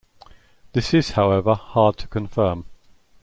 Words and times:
This 0.73 0.95
is 0.95 1.11
however 1.11 1.53
hard 1.53 1.97
to 1.97 2.07
confirm. 2.07 2.65